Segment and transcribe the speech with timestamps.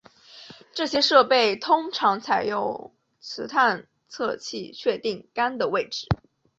[0.73, 6.07] 这些设备通常采用磁探测器确定杆的位置。